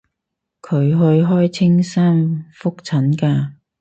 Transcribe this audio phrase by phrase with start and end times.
[0.63, 3.51] 佢去開青山覆診㗎